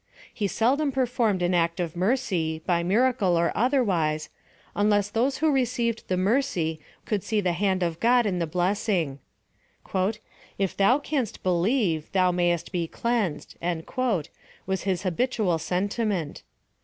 [0.33, 4.29] He seldom performed an act of mercy, by miracle or otherwise,
[4.75, 9.19] unless those who received the mercy could see the hand of God in the blessing:—"
[10.57, 13.55] If thou canst believe thou mayest be cleansed,"
[14.65, 16.41] was his habitual sentiment.